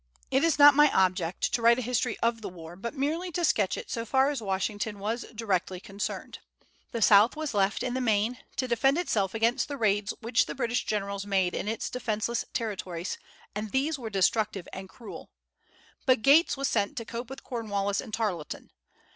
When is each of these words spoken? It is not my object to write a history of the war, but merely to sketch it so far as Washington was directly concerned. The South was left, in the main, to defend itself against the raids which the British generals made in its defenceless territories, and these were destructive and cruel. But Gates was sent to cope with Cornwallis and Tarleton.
It 0.31 0.43
is 0.43 0.57
not 0.57 0.73
my 0.73 0.89
object 0.95 1.53
to 1.53 1.61
write 1.61 1.77
a 1.77 1.81
history 1.83 2.17
of 2.21 2.41
the 2.41 2.49
war, 2.49 2.75
but 2.75 2.95
merely 2.97 3.31
to 3.33 3.45
sketch 3.45 3.77
it 3.77 3.91
so 3.91 4.03
far 4.03 4.31
as 4.31 4.41
Washington 4.41 4.97
was 4.97 5.25
directly 5.35 5.79
concerned. 5.79 6.39
The 6.89 7.03
South 7.03 7.35
was 7.35 7.53
left, 7.53 7.83
in 7.83 7.93
the 7.93 8.01
main, 8.01 8.39
to 8.55 8.67
defend 8.67 8.97
itself 8.97 9.35
against 9.35 9.67
the 9.67 9.77
raids 9.77 10.11
which 10.19 10.47
the 10.47 10.55
British 10.55 10.85
generals 10.85 11.27
made 11.27 11.53
in 11.53 11.67
its 11.67 11.87
defenceless 11.87 12.43
territories, 12.51 13.19
and 13.53 13.69
these 13.69 13.99
were 13.99 14.09
destructive 14.09 14.67
and 14.73 14.89
cruel. 14.89 15.29
But 16.07 16.23
Gates 16.23 16.57
was 16.57 16.67
sent 16.67 16.97
to 16.97 17.05
cope 17.05 17.29
with 17.29 17.43
Cornwallis 17.43 18.01
and 18.01 18.11
Tarleton. 18.11 18.71